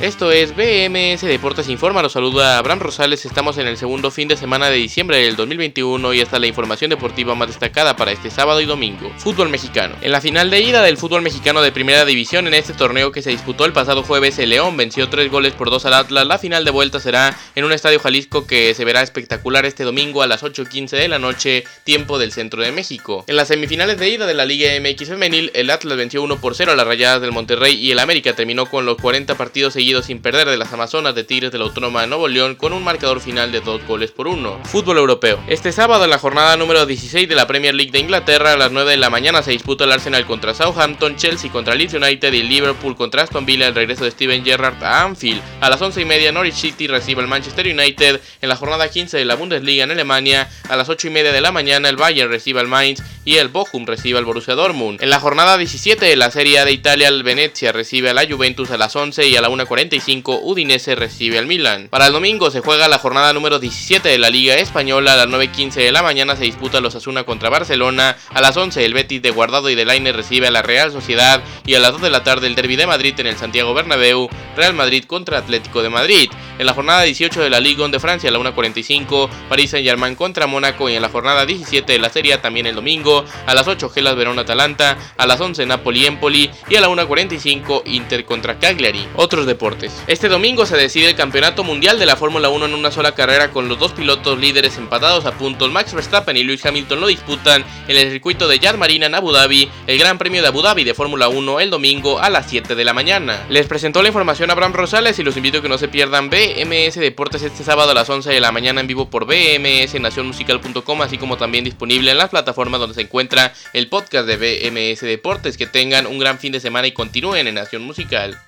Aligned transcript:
Esto 0.00 0.30
es 0.30 0.54
BMS 0.54 1.22
Deportes 1.22 1.70
Informa, 1.70 2.02
los 2.02 2.12
saluda 2.12 2.58
Abraham 2.58 2.80
Rosales, 2.80 3.24
estamos 3.24 3.56
en 3.56 3.66
el 3.66 3.78
segundo 3.78 4.10
fin 4.10 4.28
de 4.28 4.36
semana 4.36 4.68
de 4.68 4.76
diciembre 4.76 5.24
del 5.24 5.36
2021 5.36 6.12
y 6.12 6.20
es 6.20 6.30
la 6.30 6.46
información 6.46 6.90
deportiva 6.90 7.34
más 7.34 7.48
destacada 7.48 7.96
para 7.96 8.12
este 8.12 8.30
sábado 8.30 8.60
y 8.60 8.66
domingo. 8.66 9.10
Fútbol 9.16 9.48
mexicano. 9.48 9.96
En 10.02 10.12
la 10.12 10.20
final 10.20 10.50
de 10.50 10.60
ida 10.60 10.82
del 10.82 10.98
fútbol 10.98 11.22
mexicano 11.22 11.62
de 11.62 11.72
primera 11.72 12.04
división 12.04 12.46
en 12.46 12.52
este 12.52 12.74
torneo 12.74 13.10
que 13.10 13.22
se 13.22 13.30
disputó 13.30 13.64
el 13.64 13.72
pasado 13.72 14.02
jueves, 14.02 14.38
el 14.38 14.50
León 14.50 14.76
venció 14.76 15.08
3 15.08 15.30
goles 15.30 15.54
por 15.54 15.70
2 15.70 15.86
al 15.86 15.94
Atlas. 15.94 16.26
La 16.26 16.38
final 16.38 16.66
de 16.66 16.72
vuelta 16.72 17.00
será 17.00 17.34
en 17.54 17.64
un 17.64 17.72
estadio 17.72 17.98
Jalisco 17.98 18.46
que 18.46 18.74
se 18.74 18.84
verá 18.84 19.00
espectacular 19.00 19.64
este 19.64 19.84
domingo 19.84 20.20
a 20.20 20.26
las 20.26 20.42
8.15 20.42 20.90
de 20.90 21.08
la 21.08 21.18
noche, 21.18 21.64
tiempo 21.84 22.18
del 22.18 22.32
centro 22.32 22.62
de 22.62 22.70
México. 22.70 23.24
En 23.28 23.36
las 23.36 23.48
semifinales 23.48 23.96
de 23.96 24.10
ida 24.10 24.26
de 24.26 24.34
la 24.34 24.44
Liga 24.44 24.72
MX 24.78 25.08
femenil, 25.08 25.50
el 25.54 25.70
Atlas 25.70 25.96
venció 25.96 26.22
1 26.22 26.38
por 26.38 26.54
0 26.54 26.72
a 26.72 26.76
las 26.76 26.86
Rayadas 26.86 27.22
del 27.22 27.32
Monterrey 27.32 27.74
y 27.74 27.92
el 27.92 27.98
América 27.98 28.34
terminó 28.34 28.66
con 28.66 28.84
los 28.84 28.98
40 28.98 29.34
partidos 29.36 29.72
seguidos 29.72 29.85
sin 29.86 30.20
perder 30.20 30.48
de 30.48 30.56
las 30.56 30.72
Amazonas 30.72 31.14
de 31.14 31.22
Tigres 31.22 31.52
de 31.52 31.58
la 31.58 31.64
Autónoma 31.64 32.00
de 32.00 32.08
Nuevo 32.08 32.26
León 32.26 32.56
con 32.56 32.72
un 32.72 32.82
marcador 32.82 33.20
final 33.20 33.52
de 33.52 33.60
2 33.60 33.86
goles 33.86 34.10
por 34.10 34.26
1. 34.26 34.60
Fútbol 34.64 34.98
europeo. 34.98 35.38
Este 35.46 35.70
sábado 35.70 36.02
en 36.02 36.10
la 36.10 36.18
jornada 36.18 36.56
número 36.56 36.84
16 36.86 37.28
de 37.28 37.34
la 37.36 37.46
Premier 37.46 37.72
League 37.72 37.92
de 37.92 38.00
Inglaterra 38.00 38.52
a 38.52 38.56
las 38.56 38.72
9 38.72 38.90
de 38.90 38.96
la 38.96 39.10
mañana 39.10 39.42
se 39.42 39.52
disputa 39.52 39.84
el 39.84 39.92
Arsenal 39.92 40.26
contra 40.26 40.54
Southampton, 40.54 41.14
Chelsea 41.14 41.52
contra 41.52 41.76
Leeds 41.76 41.94
United 41.94 42.32
y 42.32 42.42
Liverpool 42.42 42.96
contra 42.96 43.22
Aston 43.22 43.46
Villa 43.46 43.68
el 43.68 43.76
regreso 43.76 44.02
de 44.02 44.10
Steven 44.10 44.44
Gerrard 44.44 44.82
a 44.82 45.04
Anfield. 45.04 45.40
A 45.60 45.70
las 45.70 45.80
11 45.80 46.00
y 46.00 46.04
media 46.04 46.32
Norwich 46.32 46.54
City 46.54 46.88
recibe 46.88 47.22
al 47.22 47.28
Manchester 47.28 47.66
United 47.66 48.20
en 48.42 48.48
la 48.48 48.56
jornada 48.56 48.88
15 48.88 49.16
de 49.16 49.24
la 49.24 49.36
Bundesliga 49.36 49.84
en 49.84 49.92
Alemania. 49.92 50.50
A 50.68 50.74
las 50.74 50.88
8 50.88 51.06
y 51.06 51.10
media 51.10 51.30
de 51.30 51.40
la 51.40 51.52
mañana 51.52 51.88
el 51.88 51.96
Bayern 51.96 52.28
recibe 52.28 52.58
al 52.58 52.66
Mainz 52.66 53.02
y 53.26 53.36
el 53.36 53.48
Bochum 53.48 53.84
recibe 53.84 54.18
al 54.18 54.24
Borussia 54.24 54.54
Dortmund. 54.54 55.02
En 55.02 55.10
la 55.10 55.20
jornada 55.20 55.58
17 55.58 56.06
de 56.06 56.16
la 56.16 56.30
Serie 56.30 56.60
A 56.60 56.64
de 56.64 56.72
Italia 56.72 57.08
el 57.08 57.24
Venezia 57.24 57.72
recibe 57.72 58.08
a 58.08 58.14
la 58.14 58.24
Juventus 58.26 58.70
a 58.70 58.78
las 58.78 58.94
11 58.94 59.26
y 59.26 59.36
a 59.36 59.40
la 59.40 59.50
1.45 59.50 60.40
Udinese 60.42 60.94
recibe 60.94 61.36
al 61.36 61.46
Milan. 61.46 61.88
Para 61.90 62.06
el 62.06 62.12
domingo 62.12 62.52
se 62.52 62.60
juega 62.60 62.86
la 62.86 62.98
jornada 62.98 63.32
número 63.32 63.58
17 63.58 64.08
de 64.08 64.18
la 64.18 64.30
Liga 64.30 64.54
Española. 64.54 65.14
A 65.14 65.16
las 65.16 65.26
9.15 65.26 65.72
de 65.74 65.90
la 65.90 66.04
mañana 66.04 66.36
se 66.36 66.44
disputa 66.44 66.80
los 66.80 66.94
Asuna 66.94 67.24
contra 67.24 67.50
Barcelona. 67.50 68.16
A 68.32 68.40
las 68.40 68.56
11 68.56 68.84
el 68.84 68.94
Betis 68.94 69.20
de 69.20 69.30
Guardado 69.30 69.68
y 69.70 69.74
de 69.74 69.84
Laine 69.84 70.12
recibe 70.12 70.46
a 70.46 70.52
la 70.52 70.62
Real 70.62 70.92
Sociedad. 70.92 71.42
Y 71.66 71.74
a 71.74 71.80
las 71.80 71.92
2 71.92 72.02
de 72.02 72.10
la 72.10 72.22
tarde 72.22 72.46
el 72.46 72.54
Derby 72.54 72.76
de 72.76 72.86
Madrid 72.86 73.18
en 73.18 73.26
el 73.26 73.36
Santiago 73.36 73.74
Bernabéu. 73.74 74.28
Real 74.56 74.74
Madrid 74.74 75.04
contra 75.04 75.38
Atlético 75.38 75.82
de 75.82 75.90
Madrid. 75.90 76.30
En 76.58 76.66
la 76.66 76.74
jornada 76.74 77.02
18 77.02 77.42
de 77.42 77.50
la 77.50 77.60
Ligue 77.60 77.82
1 77.82 77.92
de 77.92 78.00
Francia 78.00 78.30
a 78.30 78.32
la 78.32 78.38
1.45 78.38 79.28
París 79.48 79.70
Saint 79.70 79.86
Germain 79.86 80.14
contra 80.14 80.46
Mónaco. 80.46 80.88
Y 80.88 80.94
en 80.94 81.02
la 81.02 81.08
jornada 81.08 81.44
17 81.44 81.92
de 81.92 81.98
la 81.98 82.10
Serie 82.10 82.36
también 82.38 82.66
el 82.66 82.74
domingo 82.74 83.24
a 83.46 83.54
las 83.54 83.68
8 83.68 83.90
Gelas 83.90 84.16
Verón 84.16 84.38
Atalanta. 84.38 84.96
A 85.16 85.26
las 85.26 85.40
11 85.40 85.66
Napoli 85.66 86.06
Empoli. 86.06 86.50
Y 86.68 86.76
a 86.76 86.80
la 86.80 86.88
1.45 86.88 87.82
Inter 87.86 88.24
contra 88.24 88.58
Cagliari. 88.58 89.06
Otros 89.16 89.46
deportes. 89.46 89.92
Este 90.06 90.28
domingo 90.28 90.66
se 90.66 90.76
decide 90.76 91.10
el 91.10 91.16
campeonato 91.16 91.64
mundial 91.64 91.98
de 91.98 92.06
la 92.06 92.16
Fórmula 92.16 92.48
1 92.48 92.66
en 92.66 92.74
una 92.74 92.90
sola 92.90 93.12
carrera 93.12 93.50
con 93.50 93.68
los 93.68 93.78
dos 93.78 93.92
pilotos 93.92 94.38
líderes 94.38 94.78
empatados 94.78 95.26
a 95.26 95.32
puntos. 95.32 95.70
Max 95.70 95.94
Verstappen 95.94 96.36
y 96.36 96.44
Lewis 96.44 96.64
Hamilton 96.64 97.00
lo 97.00 97.06
disputan 97.06 97.64
en 97.88 97.96
el 97.96 98.10
circuito 98.10 98.48
de 98.48 98.58
Yas 98.58 98.76
Marina 98.76 99.06
en 99.06 99.14
Abu 99.14 99.32
Dhabi, 99.32 99.68
el 99.86 99.98
Gran 99.98 100.18
Premio 100.18 100.42
de 100.42 100.48
Abu 100.48 100.62
Dhabi 100.62 100.84
de 100.84 100.94
Fórmula 100.94 101.28
1 101.28 101.60
el 101.60 101.70
domingo 101.70 102.18
a 102.18 102.30
las 102.30 102.48
7 102.48 102.74
de 102.74 102.84
la 102.84 102.92
mañana. 102.92 103.46
Les 103.48 103.66
presentó 103.66 104.02
la 104.02 104.08
información 104.08 104.50
Abraham 104.50 104.72
Rosales 104.72 105.18
y 105.18 105.22
los 105.22 105.36
invito 105.36 105.58
a 105.58 105.62
que 105.62 105.68
no 105.68 105.78
se 105.78 105.88
pierdan 105.88 106.30
BMS 106.46 106.94
Deportes 106.94 107.42
este 107.42 107.64
sábado 107.64 107.90
a 107.90 107.94
las 107.94 108.08
11 108.08 108.30
de 108.30 108.40
la 108.40 108.52
mañana 108.52 108.80
en 108.80 108.86
vivo 108.86 109.10
por 109.10 109.26
BMS 109.26 110.00
Nacionmusical.com, 110.00 111.02
así 111.02 111.18
como 111.18 111.36
también 111.36 111.64
disponible 111.64 112.12
en 112.12 112.18
las 112.18 112.30
plataformas 112.30 112.78
donde 112.78 112.94
se 112.94 113.00
encuentra 113.02 113.52
el 113.72 113.88
podcast 113.88 114.28
de 114.28 114.36
BMS 114.36 115.00
Deportes. 115.00 115.56
Que 115.56 115.66
tengan 115.66 116.06
un 116.06 116.18
gran 116.18 116.38
fin 116.38 116.52
de 116.52 116.60
semana 116.60 116.86
y 116.86 116.92
continúen 116.92 117.48
en 117.48 117.56
Nación 117.56 117.82
Musical. 117.82 118.38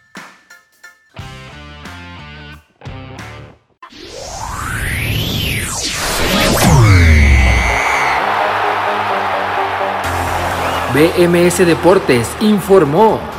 BMS 10.94 11.58
Deportes 11.66 12.28
informó. 12.40 13.37